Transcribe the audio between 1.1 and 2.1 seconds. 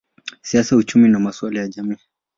au masuala ya jamii.